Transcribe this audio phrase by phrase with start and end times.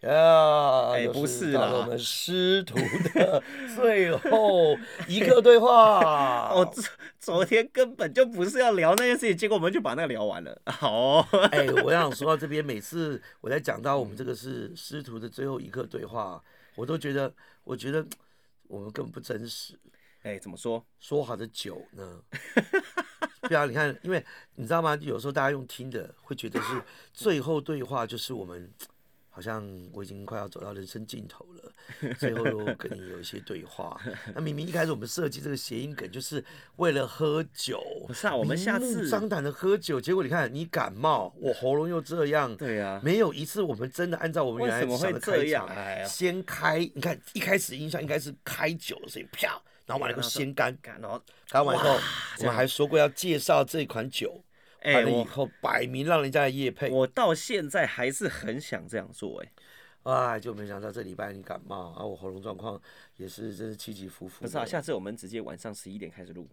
[0.00, 2.76] 呀， 哎不是啦我们师徒
[3.14, 3.42] 的
[3.76, 4.76] 最后
[5.06, 6.52] 一刻对话。
[6.54, 6.84] 我， 昨
[7.18, 10.58] 昨天根本就不是要聊那件事情，结果我们就把那个聊完了。
[10.66, 16.42] 好哦、哎，我想说到这边，每次我在讲到我们这个是师徒的最后一刻对话，
[16.76, 17.32] 我都觉得，
[17.64, 18.04] 我觉得
[18.68, 19.78] 我们根本不真实。
[20.22, 20.84] 哎，怎么说？
[20.98, 22.20] 说好的酒呢？
[23.48, 24.24] 对啊，你看，因为
[24.54, 24.94] 你知道吗？
[25.00, 26.82] 有时候大家用听的会觉得是
[27.12, 28.70] 最后对话，就是我们
[29.40, 31.72] 好像我已经快要走到人生尽头了，
[32.20, 33.98] 最后又跟你有一些对话。
[34.36, 36.44] 那明明一开始我们设计这个谐音梗，就是
[36.76, 45.66] 为了喝酒，不是啊，我们下明目次张胆的喝酒，结果你看你感冒，我喉咙又这样，对啊，没有一次我们真的按照我们原来想的开这样？
[45.66, 51.98] 场，哎，先开，你看一开始印象应该是开酒的声音，啪，然后完了以后先干，干然后干完以后，
[52.40, 54.44] 我们还说过要介绍这款酒，
[54.80, 59.52] 哎，完了以我后摆明让人家来夜配，我到现在还是很想这样做，哎，
[60.02, 62.80] 啊，就没想到这礼拜你感冒，啊，我喉咙状况
[63.16, 64.42] 也是真是起起伏伏。
[64.42, 66.48] 不是啊，下次我们直接晚上十一点开始录，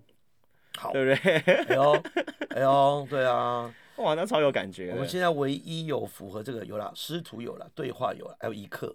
[0.77, 1.35] 好，对不对？
[1.63, 2.03] 哎呦，
[2.49, 4.91] 哎呦，对啊， 哇，那超有感觉。
[4.91, 8.93] 我们现在唯一有符合这个有了，师徒有了，对话有了，还有一刻，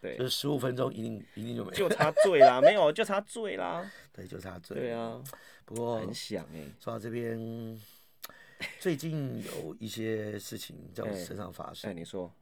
[0.00, 3.88] 对就，是十五分钟一定一定就没了，就差醉啦，没有就差醉啦。
[4.12, 4.76] 对，就差醉。
[4.76, 5.22] 对，啊，
[5.66, 7.38] 不过很想哎，说到这边，
[8.78, 12.32] 最近有一些事情在我身上发哎，生，你说，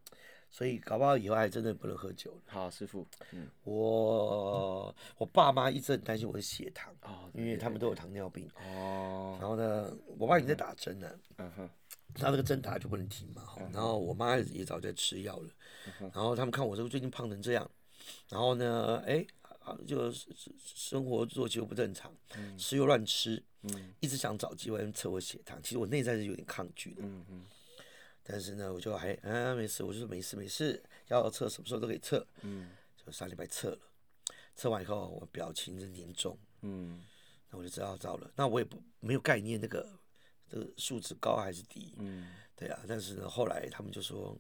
[0.51, 2.41] 所以搞不好以后还真的不能喝酒了。
[2.47, 8.49] 好，师傅，嗯，我我爸妈一直很担心我的血糖，哦，因为他们都有糖尿病。
[8.57, 11.71] 哦，然后呢，我爸已经在打针了，嗯哼，
[12.15, 13.43] 他这个针打就不能停嘛。
[13.43, 15.51] 哈然后我妈也早在吃药了。
[16.01, 17.71] 然后他们看我这个最近胖成这样，
[18.29, 19.25] 然后呢，哎，
[19.61, 20.29] 啊就是
[20.65, 22.13] 生活作息又不正常，
[22.57, 25.61] 吃又乱吃，嗯一直想找机会测我血糖。
[25.63, 27.47] 其实我内在是有点抗拒的，嗯嗯
[28.23, 32.27] 但是呢，我就还啊没事，我就说没事没事，要测什么时候都可以测。
[32.43, 33.79] 嗯就上礼拜测了，
[34.55, 37.03] 测完以后我表情是凝重，嗯
[37.51, 38.31] 那我就知道糟了。
[38.37, 39.99] 那我也不没有概念那个
[40.47, 42.79] 这个数值高还是低，嗯对啊。
[42.87, 44.39] 但是呢，后来他们就说，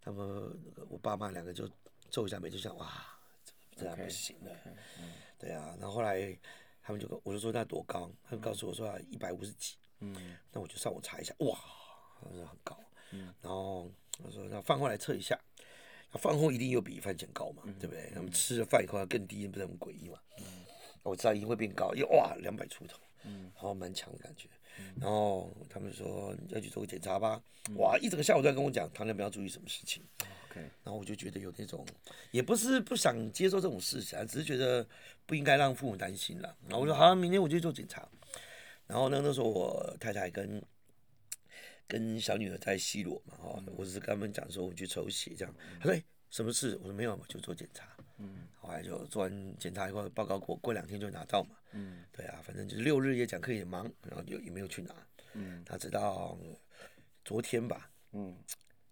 [0.00, 1.68] 他们那个我爸妈两个就
[2.10, 3.18] 皱一下眉，就想哇，
[3.74, 4.56] 这这样不行了，
[5.38, 5.74] 对啊。
[5.80, 6.38] 然后后来
[6.86, 10.36] 他们就跟我就说那多高，他们告诉我说一百五十几，嗯。
[10.52, 11.58] 那我就上网查一下，哇，
[12.20, 12.78] 那是很高。
[13.10, 13.34] 嗯。
[13.40, 13.90] 然后
[14.22, 15.38] 我说那饭后来测一下，
[16.12, 18.10] 那饭后一定又比饭前高嘛，对不对？
[18.14, 20.18] 他们吃了饭以后要更低，不是很诡异嘛？
[20.38, 20.44] 嗯。
[21.02, 23.50] 我知道一定会变高，又哇两百出头，嗯。
[23.54, 24.48] 然后蛮强的感觉。
[25.00, 27.40] 然后他们说要去做个检查吧，
[27.76, 30.02] 哇，一整个下午都在跟我讲糖尿病要注意什么事情。
[30.82, 31.86] 然后我就觉得有那种，
[32.30, 34.86] 也不是不想接受这种事情啊，只是觉得
[35.26, 36.56] 不应该让父母担心了。
[36.64, 38.08] 然后我说好、啊，明天我就去做检查。
[38.86, 40.62] 然后呢，那时候我太太跟
[41.86, 45.54] 跟小女儿在奚落嘛，哈、我只是跟他们讲说我去抽血这样。
[45.78, 46.76] 她说、哎什么事？
[46.82, 47.88] 我说没有，我就做检查。
[48.18, 51.56] 嗯后来就做完检查以后，报告过过两天就拿到嘛。
[51.72, 54.94] 嗯对啊，反正就是六日也讲课也忙，然后就也没有去拿。
[55.34, 56.36] 嗯他直到
[57.24, 58.36] 昨天吧，嗯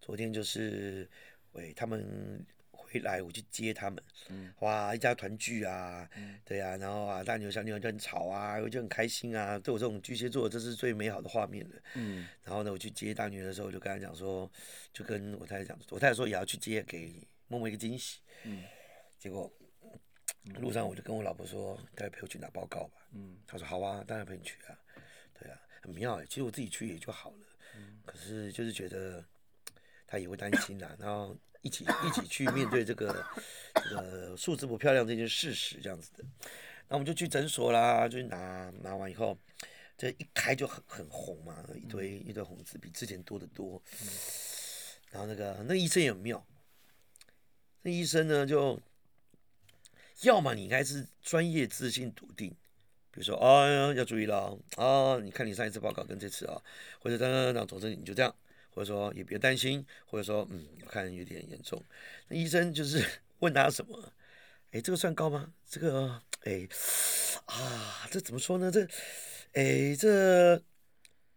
[0.01, 1.09] 昨天就是，
[1.53, 6.09] 喂，他们回来，我去接他们，嗯哇，一家团聚啊，
[6.45, 11.77] 对啊，然后啊，大牛小牛就很吵啊，我就很开心啊，对我这种巨蟹座，这是最美好的画面了。
[11.95, 14.51] 嗯然后呢，我去接大女儿的时候，我就跟她讲说，
[14.93, 17.15] 就跟我太太讲，我太太说也要去接，给
[17.49, 18.21] 默默一个惊喜。
[18.45, 18.65] 嗯
[19.19, 19.51] 结果
[20.59, 23.07] 路上我就跟我老婆说，待会陪我去拿报告吧。
[23.13, 24.77] 嗯她说好啊，当然陪你去啊，
[25.39, 27.47] 对啊，很妙哎，其实我自己去也就好了，
[27.77, 29.25] 嗯可是就是觉得
[30.13, 33.25] 她也会担心啦， 然后一起一起去面对这个
[33.75, 36.23] 这个数字不漂亮这件事实这样子的，
[36.89, 39.39] 那我们就去诊所啦，就去拿拿完以后，
[39.97, 43.83] 这一开就很很红嘛，一堆一堆红字比之前多得多，
[45.11, 46.47] 然后那个那医生也很妙，
[47.81, 48.79] 那医生呢就。
[50.25, 52.49] 要么你应该是专业、自信、笃定，
[53.11, 56.63] 比如说啊、要注意了啊，你看你上一次报告跟这次啊，
[57.01, 58.33] 或者等等等，总之你就这样，
[58.75, 61.83] 或者说也别担心，或者说嗯，我看有点严重。
[62.29, 63.05] 那医生就是
[63.41, 64.13] 问他什么？
[64.73, 65.53] 哎，这个算高吗？
[65.69, 66.67] 这个哎
[67.47, 68.71] 啊，这怎么说呢？
[68.71, 68.87] 这
[69.53, 70.63] 哎这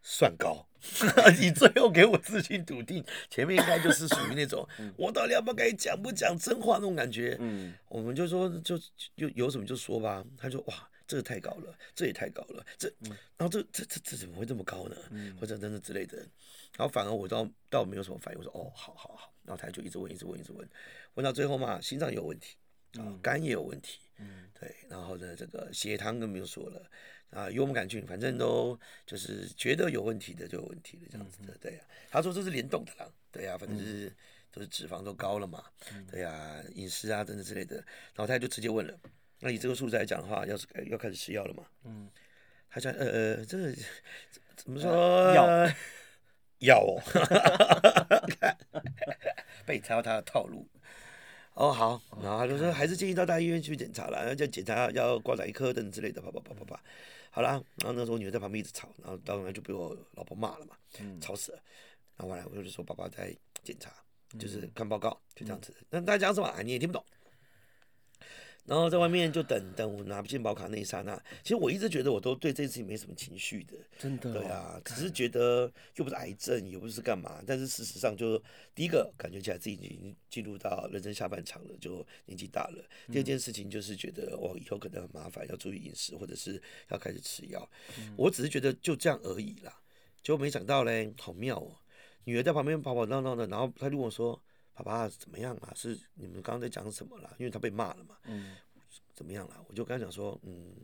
[0.01, 0.67] 算高。
[1.41, 7.35] 你最后给我自信笃定，前面应该就是属于那种我到底要不要该讲不讲真话那种感觉。
[7.39, 8.77] 嗯我们就说就
[9.17, 10.23] 就有什么就说吧。
[10.37, 12.87] 他说哇，这个太高了，这也太高了，这，
[13.35, 14.95] 然后这这这这怎么会这么高呢？
[15.39, 16.23] 或者等等之类的。
[16.77, 19.33] 然后反而我倒倒没有什么反应，我说哦，好好好。
[19.43, 20.67] 然后他就一直问，一直问，一直问，
[21.13, 22.57] 问到最后嘛，心脏有问题，
[22.97, 26.89] 啊，肝也有问题，嗯对，然后呢，这个血糖更不用说了，
[27.29, 31.79] 啊，幽门杆菌，反正都就是觉得有问题的就有问题的这样子的，对呀、
[32.09, 34.11] 他说这是联动的啦，对呀、反正就是
[34.51, 35.63] 都是脂肪都高了嘛，
[36.09, 37.75] 对呀、饮食啊等等之类的。
[37.75, 38.99] 然后他就直接问了，
[39.41, 41.63] 那以这个数字来讲的话，要是要开始吃药了嘛？
[41.83, 42.09] 嗯，
[42.67, 43.75] 他讲呃呃，这个
[44.55, 44.91] 怎么说？
[45.35, 45.45] 药
[46.59, 47.01] 药哦，
[49.65, 50.67] 被猜到他的套路。
[51.53, 56.83] 哦好，然后他就说还是建议到大医院去检查了，然后就检查要挂哪一科等等之类的，啪啪啪啪啪。
[57.31, 60.75] 好啦，然后那时候我女儿在旁边一直吵，然后当然就被我老婆骂了嘛，
[61.21, 61.59] 吵死了。
[62.17, 63.89] 然后后来我就说爸爸在检查，
[64.37, 65.73] 就是看报告，就这样子。
[65.89, 66.61] 那大家讲什么啊？
[66.61, 67.03] 你也听不懂。
[68.65, 78.41] 然后在外面就等等我拿不进保卡那一刹那，其实我一直觉得我都对这件事情没什么情绪的，真的、哦，对啊，只是觉得又不是癌症，也不是干嘛，但是事实上就
[78.73, 82.83] 第一个感觉起来自己已经进入到人生下半场了，就年纪大了。
[83.11, 87.69] 第二件事情就是觉得我以后可能很麻烦，要注意饮食，或者是要开始吃药。
[88.17, 89.71] 我只是觉得就这样而已啦，
[90.23, 91.71] 结果没想到嘞，好妙哦！
[92.23, 94.41] 女儿在旁边跑跑闹闹的，然后她就问我说
[94.75, 95.73] ：“爸爸怎么样啊？
[95.75, 97.33] 是你们刚刚在讲什么啦？
[97.39, 98.55] 因为他被骂了嘛。”嗯
[99.15, 99.63] 怎么样啦？
[99.69, 100.75] 我就跟他讲说，嗯，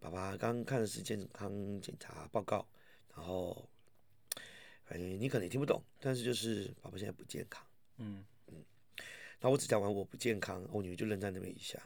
[0.00, 2.66] 爸爸刚看的是健康检查报告，
[3.14, 3.68] 然后，
[4.86, 7.62] 反正你可能也听不懂，但是就是爸爸现在不健康。
[7.98, 8.64] 嗯嗯。
[9.40, 11.78] 那我只讲完我不健康，我女儿就愣在那边一下。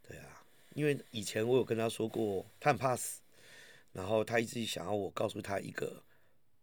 [0.00, 0.42] 对啊，
[0.72, 3.20] 因为以前我有跟她说过，她很怕死，
[3.92, 6.02] 然后她一直想要我告诉她一个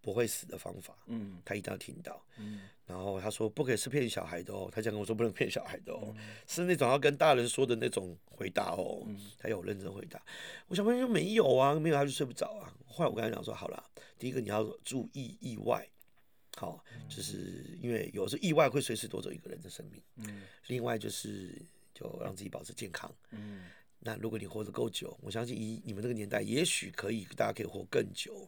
[0.05, 2.23] 不会死的方法，嗯他一定要听到。
[2.37, 6.15] 嗯然后他说不可以是骗小孩的哦，他讲跟我说不能骗小孩的哦，
[6.45, 9.03] 是那种要跟大人说的那种回答哦。
[9.39, 10.23] 他有认真回答，
[10.67, 12.71] 我小朋友就没有啊，没有他就睡不着啊。
[12.85, 13.83] 后来我跟他讲说，好了，
[14.19, 15.89] 第一个你要注意意外，
[16.57, 19.99] 好，就是因为有时候意外会随时夺走一个人的生命。
[20.17, 21.59] 嗯另外就是
[21.91, 23.11] 就让自己保持健康。
[23.31, 23.65] 嗯
[23.97, 28.47] 那如果你活得够久，我相信以你们那个年代，也许可以，大家可以活更久，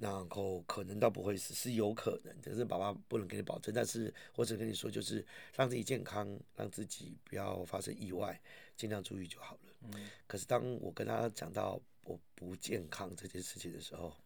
[0.00, 5.24] 然后可能倒不会死，是有可能，可是爸爸不能给你保证，但是我只跟你说，就是
[5.54, 6.26] 让自己健康，
[6.56, 8.40] 让自己不要发生意外，
[8.76, 9.60] 尽量注意就好了。
[9.82, 14.16] 嗯可是当我跟他讲到我不健康这件事情的时候，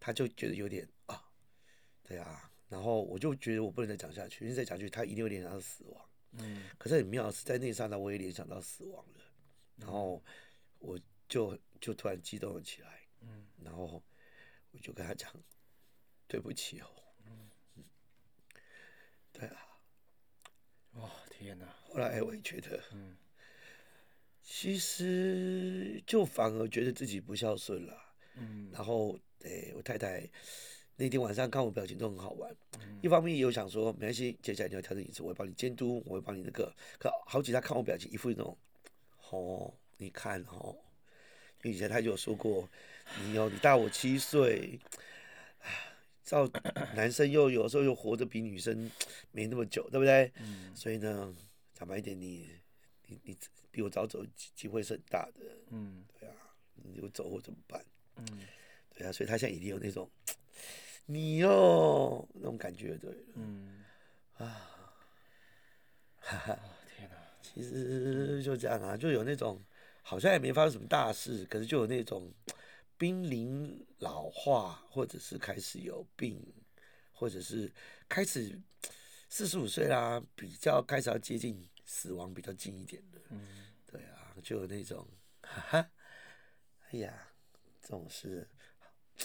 [0.00, 1.22] 他就觉得有点啊，
[2.02, 6.04] 对啊，然后我就觉得我不能再讲下去，因为再讲下去他一定会联想到死亡。
[6.38, 9.24] 嗯可是很妙的是，在那一刹那我也联想到死亡了，
[9.76, 10.22] 然后
[10.78, 10.98] 我
[11.28, 14.02] 就就突然激动了起来，嗯然后
[14.72, 15.30] 我就跟他讲，
[16.26, 16.86] 对不起哦，
[17.26, 17.84] 嗯。
[19.32, 19.56] 对啊，
[20.94, 23.16] 哇天哪，后来我也觉得，嗯
[24.42, 27.96] 其实就反而觉得自己不孝顺了，
[28.34, 28.68] 嗯。
[28.72, 30.28] 然后诶、我太太
[30.96, 32.98] 那天晚上看我表情都很好玩，嗯。
[33.02, 36.74] 一方面也有想说没关系，接下来你要调整饮食，我会帮你监督，我会帮你那个。
[36.98, 38.58] 可好几他看我表情，一副那种，
[39.30, 40.76] 哦，你看哦，
[41.70, 42.68] 以前他就有说过，
[43.24, 44.78] 你哦，你大我七岁，
[45.60, 45.70] 唉
[46.24, 46.48] 照
[46.94, 48.90] 男生又有时候又活得比女生
[49.30, 50.32] 没那么久，对不对？
[50.40, 51.34] 嗯所以呢，
[51.74, 52.48] 坦白一点，你
[53.06, 53.36] 你你
[53.70, 56.34] 比我早走机机会是很大的，嗯对啊，
[56.74, 57.84] 你就走我怎么办？
[58.16, 58.26] 嗯
[58.94, 60.08] 对啊，所以他现在一定有那种
[61.06, 63.16] 你哦那种感觉，对了。
[63.34, 63.84] 嗯
[64.34, 64.46] 啊，
[66.18, 66.58] 哈哈
[66.96, 69.60] 天哪，其实就这样啊，就有那种
[70.02, 72.30] 好像也没发生什么大事，可是就有那种
[72.98, 76.44] 濒临老化，或者是开始有病，
[77.12, 77.72] 或者是
[78.08, 78.60] 开始
[79.28, 85.06] 四十五岁啦，比较开始要接近死亡比较近一点的，嗯对啊，就有那种，
[85.42, 85.90] 哈哈，
[86.90, 87.28] 哎呀，
[87.80, 88.48] 这种事，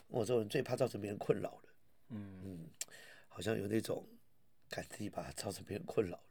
[0.07, 1.63] 我这种人最怕造成别人困扰了。
[2.09, 2.69] 嗯嗯，
[3.27, 4.07] 好像有那种
[4.69, 6.23] 感自己把它造成别人困扰了，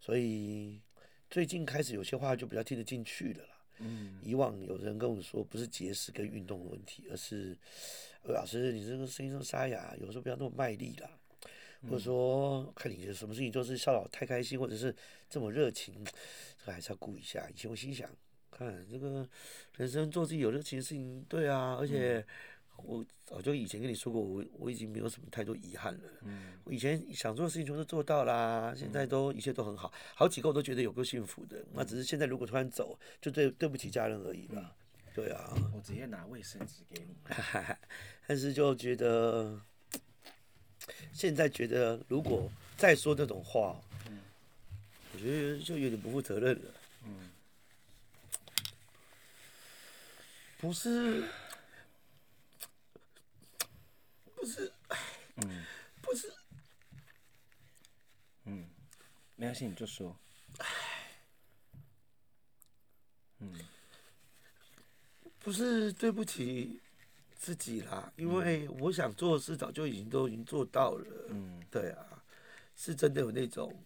[0.00, 0.80] 所以
[1.30, 3.50] 最近开始有些话就比较听得进去了啦。
[3.78, 7.56] 嗯以往有人跟我说，不是节食跟运动的问题，而是，
[8.22, 11.08] 呃，老师你这个声音这么沙哑，有时候不要那么卖力啦，
[11.88, 14.94] 或者说看你什么事情都是笑得太开心，或者是
[15.30, 16.04] 这么热情，
[16.58, 17.48] 这个还是要顾一下。
[17.48, 18.10] 以前我心想，
[18.50, 19.26] 看这个
[19.76, 22.22] 人生做自己有热情的事情，对啊，而且
[22.84, 26.00] 我早就以前跟你说过，我我已经没有什么太多遗憾了。
[26.22, 31.64] 嗯我以前想做的事情全都做到啦，现在都一切都很好，好几个我都觉得有够幸福的。
[31.72, 34.74] 那只是现在如果突然走，就对对不起家人而已啦。
[35.12, 37.16] 对啊，我直接拿卫生纸给你。
[38.26, 39.60] 但是就觉得
[41.12, 43.80] 现在觉得如果再说这种话，
[45.12, 46.74] 我觉得就有点不负责任了。
[47.06, 47.30] 嗯
[50.60, 51.24] 不是，
[54.34, 54.70] 不是，
[55.36, 55.64] 嗯
[56.00, 56.32] 不是，
[58.44, 58.68] 嗯，
[59.36, 60.16] 没关系，你就说。
[63.42, 63.54] 嗯
[65.38, 66.78] 不是对不起
[67.34, 71.26] 自己啦，因为我想做的事早就已经都已经做到了。
[71.30, 72.22] 嗯对啊，
[72.76, 73.82] 是真的有那种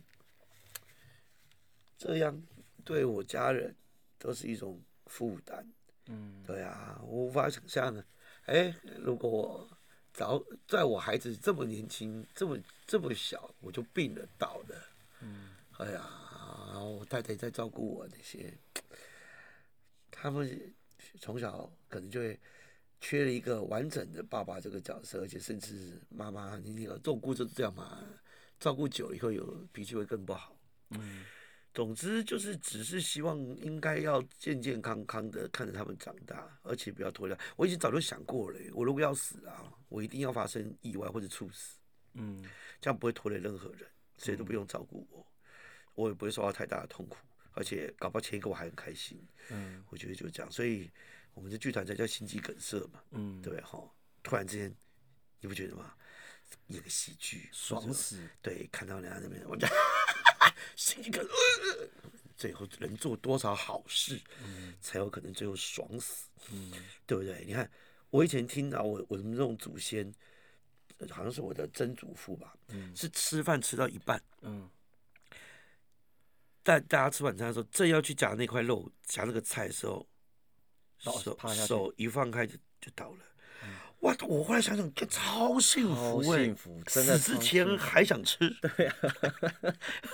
[1.96, 2.42] 这样
[2.84, 3.74] 对我家人
[4.18, 5.64] 都是一种负担。
[6.06, 8.04] 嗯对啊，我无法想象啊。
[8.46, 9.73] 哎，如果我
[10.14, 12.56] 早在我孩子这么年轻、这么
[12.86, 14.86] 这么小，我就病了、倒了，
[15.20, 16.08] 嗯哎呀，
[16.68, 18.56] 然后我太太在照顾我那些，
[20.12, 20.72] 他们
[21.18, 22.38] 从小可能就会
[23.00, 27.98] 缺了一个完整的爸爸这个角色，而且甚至妈妈，你那个照顾就是这样嘛，
[28.60, 30.56] 照顾久了以后有脾气会更不好。
[30.90, 31.24] 嗯
[31.74, 37.36] 总之就是只是希望应该要健健康康的看着他们长大，而且不要拖累。
[37.56, 41.76] 我已经早就想过了，我如果要死啊，我一定要发生意外或者猝死，
[42.12, 42.44] 嗯
[42.80, 43.80] 这样不会拖累任何人，
[44.18, 45.26] 谁都不用照顾我，
[45.94, 47.16] 我也不会受到太大的痛苦，
[47.54, 49.20] 而且搞不好前一个我还很开心。
[49.50, 50.88] 嗯我觉得就这样，所以
[51.34, 53.64] 我们的剧团才叫心肌梗塞嘛，嗯，对不对？
[53.64, 53.82] 哈，
[54.22, 54.72] 突然之间，
[55.40, 55.92] 你不觉得吗？
[56.68, 58.28] 演个喜剧，爽死。
[58.40, 59.66] 对，看到人家那边，我就
[60.76, 61.88] 心肌梗塞，呃
[62.36, 64.20] 最后能做多少好事，
[64.80, 66.72] 才有可能最后爽死，嗯
[67.06, 67.44] 对不对？
[67.46, 67.70] 你看，
[68.10, 70.12] 我以前听到我我们这种祖先，
[70.98, 74.68] 呃好像是我的曾祖父吧，嗯是吃饭吃到一半，嗯
[76.64, 80.06] 在大家吃晚餐的时候，正要去夹那块肉、夹那个菜的时候，
[81.04, 83.18] 倒手手一放开就就倒了。
[84.04, 84.14] 哇！
[84.28, 88.96] 我后来想想，这超幸超福哎、幸福真的死之前还想吃，对啊，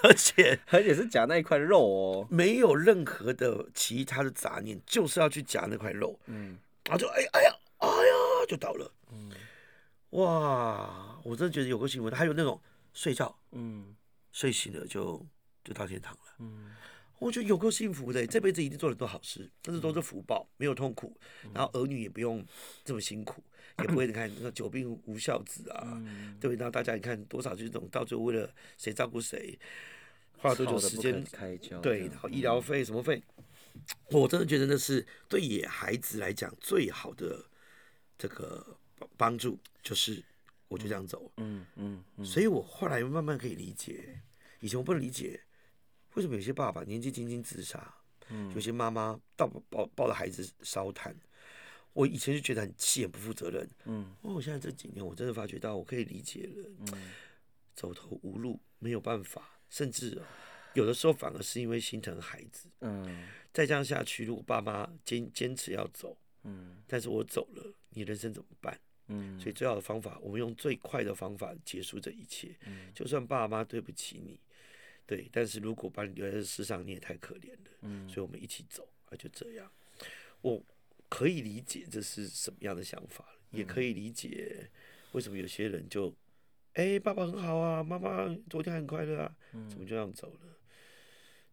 [0.04, 2.26] 而且而且是夹那一块肉哦。
[2.30, 8.14] 没有任何的其他的杂念，就是要去夹那块肉，嗯然后就哎哎呀哎呀
[8.48, 8.90] 就倒了。
[9.12, 9.30] 嗯
[10.10, 11.18] 哇！
[11.24, 12.60] 我真的觉得有个幸福的，还有那种
[12.92, 13.94] 睡觉嗯
[14.32, 15.24] 睡醒了就
[15.64, 16.20] 就到天堂了。
[16.38, 16.70] 嗯
[17.20, 21.14] 我觉得有够幸福的，这辈子一定做了很多好事，但是都是福报，没有痛苦，
[21.54, 22.44] 然后儿女也不用
[22.82, 23.44] 这么辛苦，
[23.78, 26.58] 也不会你 看那个久病无孝子啊，嗯，对不对？
[26.58, 29.58] 然后大家你看多少这种到最后为了谁照顾谁，
[30.38, 31.78] 花了多久时间，开交。
[31.80, 33.22] 对，然后医疗费什么费，
[34.10, 37.44] 我真的觉得那是对野孩子来讲最好的
[38.16, 40.24] 这个帮帮助，就是
[40.68, 44.22] 我就这样走，嗯嗯嗯所以我后来慢慢可以理解，
[44.60, 45.38] 以前我不能理解
[46.14, 47.94] 为什么有些爸爸年纪轻轻自杀，
[48.28, 51.14] 嗯有些妈妈抱抱抱着孩子烧炭。
[51.92, 53.68] 我以前就觉得很气，很不负责任。
[53.84, 57.10] 嗯哦，我现在这几年我真的发觉到，我可以理解了，嗯
[57.74, 60.22] 走投无路，没有办法，甚至哦
[60.74, 62.68] 有的时候反而是因为心疼孩子。
[62.80, 68.78] 嗯再这样下去，如果爸妈坚坚持要走，嗯但是我走了，你人生怎么办？
[69.08, 72.56] 嗯，所以最好的方法，我们用最快的方法结束这一切。
[72.66, 74.38] 嗯就算爸妈对不起你，
[75.10, 77.70] 对，但是如果把你留在这世上，你也太可怜了。
[77.80, 79.68] 嗯所以我们一起走，啊就这样。
[80.40, 80.62] 我
[81.08, 84.70] 可以理解这是什么样的想法，也可以理解
[85.10, 86.14] 为什么有些人就，
[86.74, 89.34] 哎、爸爸很好啊，妈妈昨天很快乐啊，
[89.68, 90.56] 怎么就这样走了？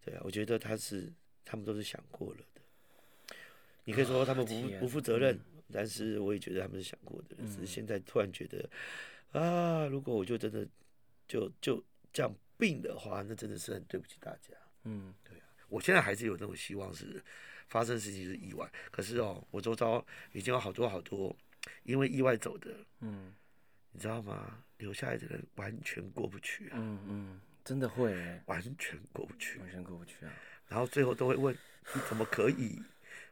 [0.06, 1.12] 对啊，我觉得他是
[1.44, 2.62] 他们都是想过了的。
[3.86, 5.40] 你可以说他们不不负责任，
[5.74, 8.70] 但是我也觉得他们是想过的，只是现在突然觉得，
[9.32, 10.68] 啊，如果我就真的
[11.28, 11.84] 就就
[12.14, 14.54] 这样病的话，那真的是很对不起大家。
[14.84, 17.22] 嗯对啊我现在还是有那种希望是
[17.68, 21.36] 发生事情是意外，可是哦，我周遭已经有好多好多
[21.84, 23.36] 因为意外走的，嗯
[23.92, 24.64] 你知道吗？
[24.78, 30.32] 留下来的人完全过不去啊，嗯嗯，真的会欸，完全过不去，完全过不去啊。
[30.68, 31.54] 然后最后都会问
[31.96, 32.82] 你怎么可以，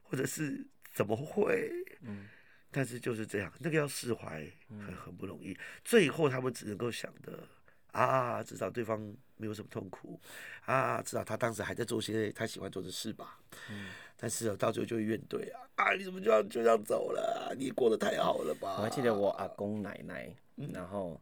[0.02, 1.72] 或者是怎么会？
[2.02, 2.28] 嗯
[2.72, 5.58] 但是就是这样，那个要释怀很很不容易。
[5.86, 7.48] 最后他们只能够想的
[7.96, 9.00] 啊，至少对方
[9.38, 10.20] 没有什么痛苦
[10.66, 13.40] 啊，至少他当时还在做些他喜欢做的事吧。
[13.70, 13.88] 嗯
[14.18, 15.94] 但是哦到最后就会怨怼啊啊！
[15.94, 18.78] 你怎么就要就这样走了啊、你过得太好了吧？
[18.78, 21.22] 我还记得我阿公奶奶，嗯然后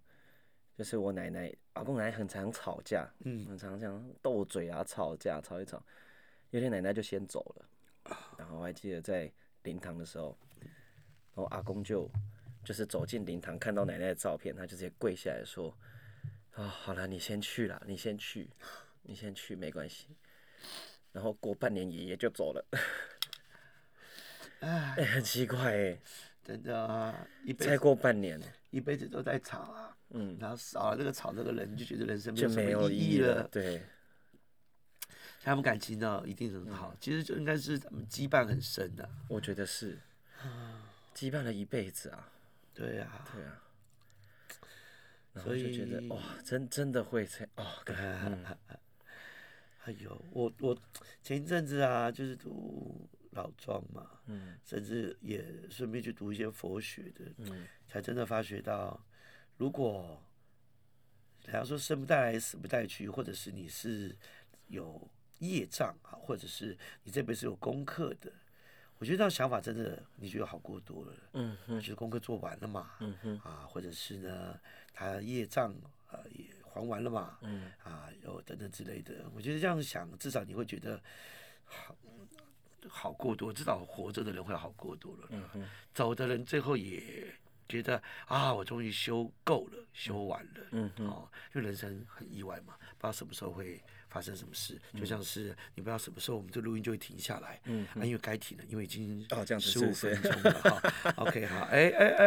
[0.78, 5.84] 就是我奶奶阿公奶奶很常吵架，嗯很常这样斗嘴啊，吵架吵一吵。
[6.52, 9.30] 有天奶奶就先走了，然后我还记得在
[9.64, 12.08] 灵堂的时候，然后阿公就
[12.64, 15.76] 就是走进灵堂，看到奶奶的照片，他就直接跪下来说
[16.56, 18.50] ：“啊、好了，你先去啦，你先去，
[19.02, 20.08] 你先去，没关系。”
[21.12, 22.66] 然后过半年，爷爷就走了，
[24.62, 26.00] 哎，哎、很奇怪哎、
[26.44, 28.42] 真的啊，一辈再过半年，
[28.72, 33.48] 一辈子都在吵啊，嗯，然后少了这个吵这个人，就觉得人生没就有意义了，了。
[33.52, 33.84] 对，
[35.44, 40.00] 他们感情呢一定很嗯好，其实就应该是他们羁绊很深的、我觉得是
[41.14, 42.28] 羁绊了一辈子啊，
[42.74, 43.62] 对啊，对啊，
[45.46, 47.96] 然后所就觉得以哇，真真的会这哦，干
[48.32, 48.46] 嗯
[49.86, 50.78] 哎呦，我我
[51.22, 59.06] 前一阵子啊，就是读老庄嘛，嗯甚至也顺便去读一些佛学的，嗯才真的发觉到，
[59.58, 60.24] 如果
[61.44, 64.16] 人家说生不带来，死不带去，或者是你是
[64.68, 68.32] 有业障啊，或者是你这辈子有功课的。
[69.04, 71.12] 我觉得这样想法真的，你觉得好过多了。
[71.34, 74.58] 嗯哼，就是功课做完了嘛，嗯哼，啊，或者是呢，
[74.94, 75.76] 他业障
[76.10, 79.26] 呃也还完了嘛，嗯，啊，有等等之类的。
[79.36, 80.98] 我觉得这样想，至少你会觉得
[81.66, 81.94] 好
[82.88, 85.28] 好过多，至少活着的人会好过多了。
[85.32, 87.26] 嗯哼，走的人最后也
[87.74, 90.62] 觉得啊，我终于修够了，修完了。
[90.72, 101.14] 嗯哼，哦，因为人生很意外嘛，不知道什么时候会发生什么事，就像是你不知道什么时候我们这录音就会停下来，嗯啊，因为该停了，因为已经哦这样子十五分钟了哈。
[101.18, 102.22] OK，好，哎哎哎。